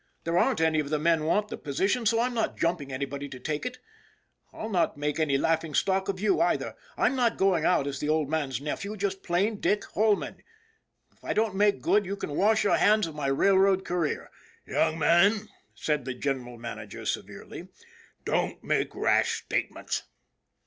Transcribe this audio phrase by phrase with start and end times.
[0.23, 3.39] There aren't any of the men want the position, so I'm not jumping anybody to
[3.39, 3.77] take it.
[4.51, 6.75] I'll not make any laughing stock of you, either.
[6.97, 8.61] I'm not going out as 2 ON THE IRON AT BIG CLOUD the Old Man's
[8.61, 10.41] nephew; just plain Dick Holman.
[11.13, 14.31] If I don't make good you can wash your hands of my railroad career.""
[14.65, 17.67] Young man," said the General Manager, severely,"
[18.25, 20.01] don't make rash statements."